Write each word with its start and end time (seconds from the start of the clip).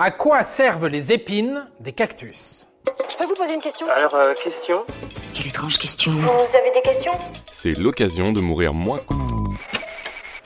À 0.00 0.12
quoi 0.12 0.44
servent 0.44 0.86
les 0.86 1.12
épines 1.12 1.66
des 1.80 1.92
cactus? 1.92 2.68
Je 3.10 3.16
peux 3.16 3.24
vous 3.24 3.34
poser 3.34 3.54
une 3.54 3.60
question? 3.60 3.84
Alors, 3.88 4.14
euh, 4.14 4.32
question? 4.32 4.86
Quelle 5.34 5.48
étrange 5.48 5.76
question. 5.76 6.12
Vous 6.12 6.56
avez 6.56 6.70
des 6.72 6.82
questions? 6.82 7.12
C'est 7.32 7.76
l'occasion 7.76 8.32
de 8.32 8.40
mourir 8.40 8.74
moins. 8.74 9.00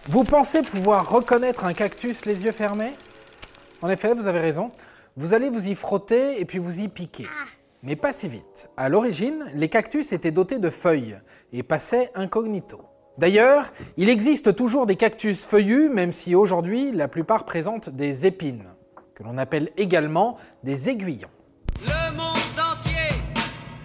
Vous 0.08 0.24
pensez 0.24 0.62
pouvoir 0.62 1.10
reconnaître 1.10 1.66
un 1.66 1.74
cactus 1.74 2.24
les 2.24 2.46
yeux 2.46 2.52
fermés? 2.52 2.94
En 3.82 3.90
effet, 3.90 4.14
vous 4.14 4.26
avez 4.26 4.40
raison. 4.40 4.72
Vous 5.18 5.35
allez 5.35 5.51
vous 5.51 5.69
y 5.69 5.74
frotter 5.74 6.40
et 6.40 6.46
puis 6.46 6.58
vous 6.58 6.80
y 6.80 6.88
piquer. 6.88 7.26
Mais 7.82 7.94
pas 7.94 8.14
si 8.14 8.28
vite. 8.28 8.71
À 8.78 8.88
l'origine, 8.88 9.44
les 9.54 9.69
cactus 9.69 10.14
étaient 10.14 10.30
dotés 10.30 10.60
de 10.60 10.71
feuilles 10.71 11.19
et 11.53 11.62
passaient 11.62 12.10
incognito. 12.14 12.80
D'ailleurs, 13.19 13.71
il 13.98 14.08
existe 14.08 14.56
toujours 14.56 14.87
des 14.87 14.96
cactus 14.96 15.44
feuillus, 15.44 15.90
même 15.90 16.12
si 16.12 16.34
aujourd'hui 16.34 16.91
la 16.91 17.06
plupart 17.06 17.45
présentent 17.45 17.91
des 17.91 18.27
épines, 18.27 18.70
que 19.23 19.28
l'on 19.28 19.38
appelle 19.38 19.70
également 19.77 20.36
des 20.64 20.91
aiguillons. 20.91 21.28
Le 21.82 22.10
monde 22.16 22.58
entier 22.58 22.92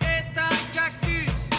est 0.02 0.38
un 0.38 0.74
cactus. 0.74 1.50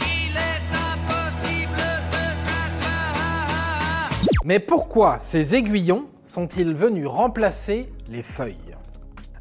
Il 0.00 0.36
est 0.36 0.70
impossible 0.72 1.76
de 2.10 2.24
s'asseoir. 2.44 4.08
Mais 4.44 4.60
pourquoi 4.60 5.18
ces 5.20 5.54
aiguillons 5.56 6.06
sont-ils 6.22 6.74
venus 6.74 7.06
remplacer 7.06 7.92
les 8.08 8.22
feuilles? 8.22 8.76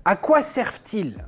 À 0.06 0.16
quoi 0.16 0.42
servent-ils? 0.42 1.24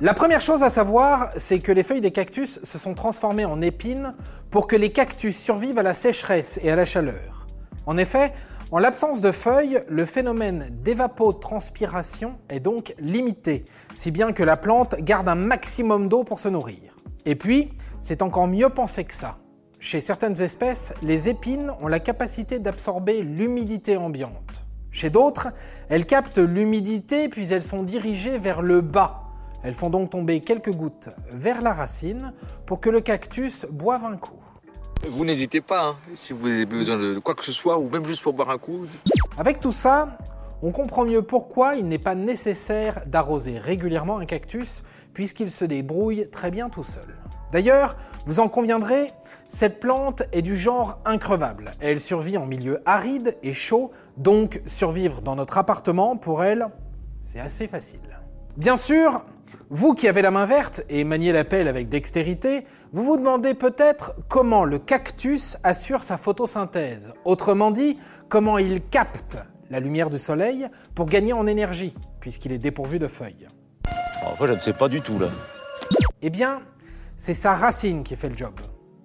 La 0.00 0.14
première 0.14 0.40
chose 0.40 0.62
à 0.62 0.70
savoir, 0.70 1.30
c'est 1.36 1.60
que 1.60 1.72
les 1.72 1.82
feuilles 1.82 2.00
des 2.00 2.12
cactus 2.12 2.60
se 2.62 2.78
sont 2.78 2.94
transformées 2.94 3.44
en 3.44 3.60
épines 3.62 4.14
pour 4.50 4.66
que 4.66 4.76
les 4.76 4.92
cactus 4.92 5.36
survivent 5.36 5.78
à 5.78 5.82
la 5.82 5.94
sécheresse 5.94 6.60
et 6.62 6.70
à 6.70 6.76
la 6.76 6.84
chaleur. 6.84 7.46
En 7.86 7.96
effet, 7.96 8.32
en 8.70 8.78
l'absence 8.78 9.22
de 9.22 9.32
feuilles, 9.32 9.82
le 9.88 10.04
phénomène 10.04 10.68
d'évapotranspiration 10.82 12.34
est 12.50 12.60
donc 12.60 12.94
limité, 12.98 13.64
si 13.94 14.10
bien 14.10 14.32
que 14.32 14.42
la 14.42 14.58
plante 14.58 14.94
garde 14.96 15.26
un 15.28 15.34
maximum 15.34 16.08
d'eau 16.10 16.22
pour 16.22 16.38
se 16.38 16.50
nourrir. 16.50 16.94
Et 17.24 17.34
puis, 17.34 17.72
c'est 18.00 18.20
encore 18.20 18.46
mieux 18.46 18.68
pensé 18.68 19.04
que 19.04 19.14
ça. 19.14 19.38
Chez 19.80 20.00
certaines 20.00 20.42
espèces, 20.42 20.92
les 21.02 21.30
épines 21.30 21.72
ont 21.80 21.88
la 21.88 21.98
capacité 21.98 22.58
d'absorber 22.58 23.22
l'humidité 23.22 23.96
ambiante. 23.96 24.66
Chez 24.90 25.08
d'autres, 25.08 25.48
elles 25.88 26.04
captent 26.04 26.36
l'humidité 26.36 27.30
puis 27.30 27.50
elles 27.54 27.62
sont 27.62 27.82
dirigées 27.82 28.36
vers 28.36 28.60
le 28.60 28.82
bas. 28.82 29.22
Elles 29.62 29.74
font 29.74 29.88
donc 29.88 30.10
tomber 30.10 30.40
quelques 30.40 30.72
gouttes 30.72 31.08
vers 31.30 31.62
la 31.62 31.72
racine 31.72 32.34
pour 32.66 32.80
que 32.80 32.90
le 32.90 33.00
cactus 33.00 33.64
boive 33.70 34.04
un 34.04 34.18
coup. 34.18 34.42
Vous 35.06 35.24
n'hésitez 35.24 35.60
pas, 35.60 35.86
hein, 35.86 35.96
si 36.14 36.32
vous 36.32 36.46
avez 36.46 36.66
besoin 36.66 36.96
de 36.96 37.18
quoi 37.18 37.34
que 37.34 37.44
ce 37.44 37.52
soit, 37.52 37.78
ou 37.78 37.88
même 37.88 38.04
juste 38.04 38.22
pour 38.22 38.32
boire 38.32 38.50
un 38.50 38.58
coup. 38.58 38.86
Avec 39.36 39.60
tout 39.60 39.72
ça, 39.72 40.18
on 40.62 40.72
comprend 40.72 41.04
mieux 41.04 41.22
pourquoi 41.22 41.76
il 41.76 41.86
n'est 41.86 41.98
pas 41.98 42.14
nécessaire 42.14 43.02
d'arroser 43.06 43.58
régulièrement 43.58 44.18
un 44.18 44.26
cactus 44.26 44.82
puisqu'il 45.14 45.50
se 45.50 45.64
débrouille 45.64 46.28
très 46.30 46.50
bien 46.50 46.68
tout 46.68 46.84
seul. 46.84 47.16
D'ailleurs, 47.52 47.96
vous 48.26 48.40
en 48.40 48.48
conviendrez, 48.48 49.10
cette 49.48 49.80
plante 49.80 50.22
est 50.32 50.42
du 50.42 50.56
genre 50.56 50.98
increvable. 51.04 51.72
Elle 51.80 52.00
survit 52.00 52.36
en 52.36 52.44
milieu 52.44 52.82
aride 52.84 53.36
et 53.42 53.54
chaud, 53.54 53.90
donc 54.16 54.60
survivre 54.66 55.22
dans 55.22 55.36
notre 55.36 55.58
appartement, 55.58 56.16
pour 56.16 56.44
elle, 56.44 56.68
c'est 57.22 57.40
assez 57.40 57.66
facile. 57.66 58.17
Bien 58.58 58.76
sûr, 58.76 59.22
vous 59.70 59.94
qui 59.94 60.08
avez 60.08 60.20
la 60.20 60.32
main 60.32 60.44
verte 60.44 60.82
et 60.88 61.04
maniez 61.04 61.30
la 61.30 61.44
pelle 61.44 61.68
avec 61.68 61.88
dextérité, 61.88 62.64
vous 62.92 63.04
vous 63.04 63.16
demandez 63.16 63.54
peut-être 63.54 64.14
comment 64.26 64.64
le 64.64 64.80
cactus 64.80 65.56
assure 65.62 66.02
sa 66.02 66.16
photosynthèse. 66.16 67.12
Autrement 67.24 67.70
dit, 67.70 68.00
comment 68.28 68.58
il 68.58 68.82
capte 68.82 69.38
la 69.70 69.78
lumière 69.78 70.10
du 70.10 70.18
soleil 70.18 70.66
pour 70.96 71.06
gagner 71.06 71.32
en 71.32 71.46
énergie, 71.46 71.94
puisqu'il 72.18 72.50
est 72.50 72.58
dépourvu 72.58 72.98
de 72.98 73.06
feuilles. 73.06 73.46
Enfin, 74.24 74.46
je 74.48 74.54
ne 74.54 74.58
sais 74.58 74.72
pas 74.72 74.88
du 74.88 75.02
tout 75.02 75.20
là. 75.20 75.28
Eh 76.20 76.30
bien, 76.30 76.60
c'est 77.16 77.34
sa 77.34 77.54
racine 77.54 78.02
qui 78.02 78.16
fait 78.16 78.28
le 78.28 78.36
job. 78.36 78.54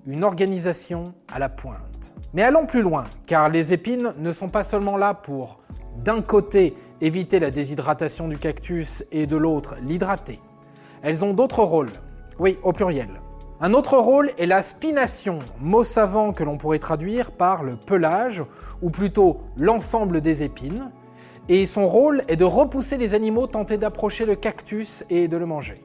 Une 0.08 0.24
organisation 0.24 1.14
à 1.32 1.38
la 1.38 1.50
pointe. 1.50 2.16
Mais 2.34 2.42
allons 2.42 2.66
plus 2.66 2.82
loin, 2.82 3.04
car 3.28 3.50
les 3.50 3.72
épines 3.72 4.14
ne 4.18 4.34
sont 4.34 4.50
pas 4.50 4.64
seulement 4.64 4.98
là 4.98 5.14
pour, 5.14 5.60
d'un 6.04 6.24
côté, 6.24 6.74
éviter 7.04 7.40
la 7.40 7.52
déshydratation 7.52 8.30
du 8.30 8.38
cactus 8.38 9.04
et 9.12 9.28
de 9.28 9.36
l'autre, 9.36 9.76
l'hydrater. 9.86 10.40
Elles 11.02 11.26
ont 11.26 11.34
d'autres 11.34 11.64
rôles. 11.64 11.92
Oui, 12.40 12.58
au 12.64 12.72
pluriel. 12.72 13.10
Un 13.60 13.74
autre 13.74 13.98
rôle 13.98 14.32
est 14.38 14.46
la 14.46 14.62
spination, 14.62 15.40
mot 15.60 15.84
savant 15.84 16.32
que 16.32 16.46
l'on 16.46 16.58
pourrait 16.58 16.80
traduire 16.80 17.32
par 17.32 17.64
le 17.64 17.76
pelage, 17.76 18.44
ou 18.82 18.90
plutôt 18.90 19.42
l'ensemble 19.58 20.22
des 20.22 20.44
épines. 20.44 20.92
Et 21.50 21.66
son 21.66 21.88
rôle 21.88 22.24
est 22.30 22.38
de 22.38 22.46
repousser 22.46 22.98
les 22.98 23.14
animaux 23.14 23.48
tentés 23.48 23.78
d'approcher 23.78 24.26
le 24.26 24.36
cactus 24.36 25.04
et 25.10 25.28
de 25.28 25.36
le 25.36 25.46
manger. 25.46 25.84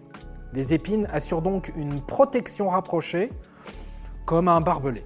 Les 0.54 0.72
épines 0.72 1.08
assurent 1.12 1.42
donc 1.42 1.72
une 1.76 2.00
protection 2.00 2.68
rapprochée, 2.68 3.30
comme 4.24 4.46
un 4.46 4.60
barbelé. 4.60 5.02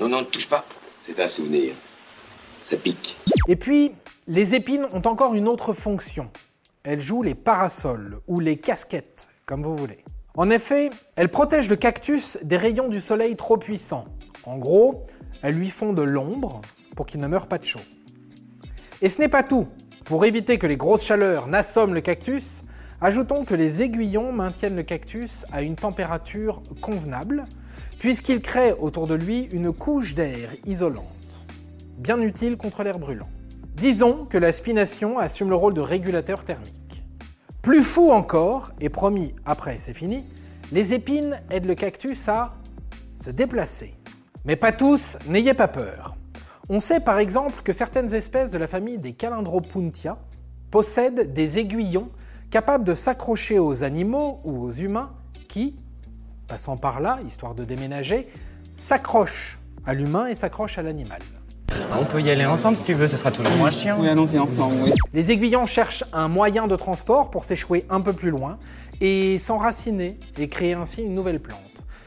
Non, 0.00 0.08
non, 0.08 0.20
ne 0.20 0.26
touche 0.26 0.48
pas. 0.48 0.64
C'est 1.06 1.20
un 1.20 1.28
souvenir. 1.28 1.74
Et 3.48 3.56
puis, 3.56 3.92
les 4.26 4.54
épines 4.54 4.86
ont 4.92 5.02
encore 5.06 5.34
une 5.34 5.48
autre 5.48 5.72
fonction. 5.72 6.30
Elles 6.84 7.00
jouent 7.00 7.22
les 7.22 7.34
parasols 7.34 8.18
ou 8.26 8.40
les 8.40 8.56
casquettes, 8.56 9.28
comme 9.46 9.62
vous 9.62 9.76
voulez. 9.76 10.04
En 10.34 10.48
effet, 10.48 10.90
elles 11.16 11.28
protègent 11.28 11.68
le 11.68 11.76
cactus 11.76 12.38
des 12.42 12.56
rayons 12.56 12.88
du 12.88 13.00
soleil 13.00 13.36
trop 13.36 13.58
puissants. 13.58 14.06
En 14.44 14.58
gros, 14.58 15.06
elles 15.42 15.54
lui 15.54 15.70
font 15.70 15.92
de 15.92 16.02
l'ombre 16.02 16.62
pour 16.96 17.06
qu'il 17.06 17.20
ne 17.20 17.28
meure 17.28 17.48
pas 17.48 17.58
de 17.58 17.64
chaud. 17.64 17.80
Et 19.02 19.08
ce 19.08 19.20
n'est 19.20 19.28
pas 19.28 19.42
tout. 19.42 19.66
Pour 20.04 20.24
éviter 20.24 20.58
que 20.58 20.66
les 20.66 20.76
grosses 20.76 21.04
chaleurs 21.04 21.48
n'assomment 21.48 21.94
le 21.94 22.00
cactus, 22.00 22.64
ajoutons 23.00 23.44
que 23.44 23.54
les 23.54 23.82
aiguillons 23.82 24.32
maintiennent 24.32 24.76
le 24.76 24.82
cactus 24.82 25.44
à 25.52 25.62
une 25.62 25.76
température 25.76 26.62
convenable, 26.80 27.44
puisqu'ils 27.98 28.40
créent 28.40 28.74
autour 28.78 29.06
de 29.06 29.14
lui 29.14 29.48
une 29.52 29.72
couche 29.72 30.14
d'air 30.14 30.50
isolante, 30.64 31.06
bien 31.98 32.20
utile 32.20 32.56
contre 32.56 32.82
l'air 32.82 32.98
brûlant. 32.98 33.28
Disons 33.76 34.26
que 34.26 34.38
la 34.38 34.52
spination 34.52 35.18
assume 35.18 35.48
le 35.48 35.56
rôle 35.56 35.74
de 35.74 35.80
régulateur 35.80 36.44
thermique. 36.44 37.04
Plus 37.62 37.82
fou 37.82 38.10
encore, 38.10 38.72
et 38.80 38.88
promis 38.88 39.34
après 39.44 39.78
c'est 39.78 39.94
fini, 39.94 40.24
les 40.72 40.94
épines 40.94 41.40
aident 41.50 41.66
le 41.66 41.74
cactus 41.74 42.28
à 42.28 42.54
se 43.14 43.30
déplacer. 43.30 43.94
Mais 44.44 44.56
pas 44.56 44.72
tous, 44.72 45.18
n'ayez 45.28 45.54
pas 45.54 45.68
peur. 45.68 46.16
On 46.68 46.80
sait 46.80 47.00
par 47.00 47.18
exemple 47.18 47.62
que 47.62 47.72
certaines 47.72 48.14
espèces 48.14 48.50
de 48.50 48.58
la 48.58 48.66
famille 48.66 48.98
des 48.98 49.12
Calendropuntia 49.12 50.18
possèdent 50.70 51.32
des 51.32 51.58
aiguillons 51.58 52.10
capables 52.50 52.84
de 52.84 52.94
s'accrocher 52.94 53.58
aux 53.58 53.84
animaux 53.84 54.40
ou 54.44 54.62
aux 54.62 54.72
humains 54.72 55.12
qui, 55.48 55.76
passant 56.48 56.76
par 56.76 57.00
là, 57.00 57.18
histoire 57.26 57.54
de 57.54 57.64
déménager, 57.64 58.28
s'accrochent 58.74 59.60
à 59.86 59.94
l'humain 59.94 60.26
et 60.26 60.34
s'accrochent 60.34 60.78
à 60.78 60.82
l'animal. 60.82 61.22
On 61.98 62.04
peut 62.04 62.20
y 62.20 62.30
aller 62.30 62.46
ensemble 62.46 62.76
si 62.76 62.84
tu 62.84 62.94
veux, 62.94 63.06
ce 63.06 63.16
sera 63.16 63.30
toujours 63.30 63.56
moins 63.56 63.70
chiant. 63.70 63.98
Oui, 64.00 64.08
allons-y 64.08 64.38
ensemble, 64.38 64.76
oui. 64.82 64.92
Les 65.12 65.30
aiguillons 65.30 65.66
cherchent 65.66 66.04
un 66.12 66.28
moyen 66.28 66.66
de 66.66 66.76
transport 66.76 67.30
pour 67.30 67.44
s'échouer 67.44 67.84
un 67.90 68.00
peu 68.00 68.12
plus 68.12 68.30
loin 68.30 68.58
et 69.00 69.38
s'enraciner 69.38 70.18
et 70.38 70.48
créer 70.48 70.74
ainsi 70.74 71.02
une 71.02 71.14
nouvelle 71.14 71.40
plante. 71.40 71.60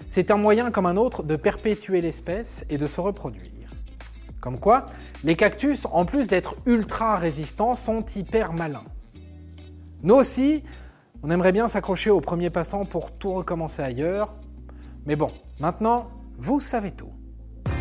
C'est 0.07 0.31
un 0.31 0.37
moyen 0.37 0.71
comme 0.71 0.85
un 0.85 0.97
autre 0.97 1.23
de 1.23 1.35
perpétuer 1.35 2.01
l'espèce 2.01 2.65
et 2.69 2.77
de 2.77 2.87
se 2.87 3.01
reproduire. 3.01 3.51
Comme 4.39 4.59
quoi, 4.59 4.85
les 5.23 5.35
cactus, 5.35 5.87
en 5.91 6.05
plus 6.05 6.27
d'être 6.27 6.55
ultra 6.65 7.15
résistants, 7.15 7.73
sont 7.73 8.05
hyper 8.15 8.53
malins. 8.53 8.83
Nous 10.03 10.15
aussi, 10.15 10.63
on 11.23 11.31
aimerait 11.31 11.51
bien 11.51 11.67
s'accrocher 11.67 12.11
au 12.11 12.21
premier 12.21 12.51
passant 12.51 12.85
pour 12.85 13.11
tout 13.11 13.33
recommencer 13.33 13.81
ailleurs. 13.81 14.33
Mais 15.07 15.15
bon, 15.15 15.31
maintenant, 15.59 16.09
vous 16.37 16.59
savez 16.59 16.91
tout. 16.91 17.11